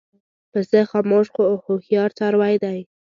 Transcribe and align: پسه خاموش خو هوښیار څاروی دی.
پسه 0.51 0.79
خاموش 0.89 1.27
خو 1.33 1.43
هوښیار 1.65 2.09
څاروی 2.17 2.55
دی. 2.63 2.79